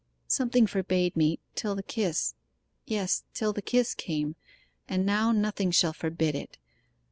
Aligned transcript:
'Something 0.27 0.65
forbade 0.65 1.15
me 1.15 1.37
till 1.53 1.75
the 1.75 1.83
kiss 1.83 2.33
yes, 2.87 3.23
till 3.35 3.53
the 3.53 3.61
kiss 3.61 3.93
came; 3.93 4.35
and 4.89 5.05
now 5.05 5.31
nothing 5.31 5.69
shall 5.69 5.93
forbid 5.93 6.33
it! 6.33 6.57